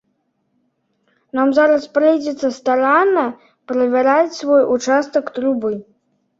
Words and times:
Нам 1.39 1.51
зараз 1.57 1.83
прыйдзецца 1.99 2.47
старанна 2.59 3.27
правяраць 3.75 4.37
свой 4.41 4.69
участак 4.81 5.35
трубы. 5.41 5.71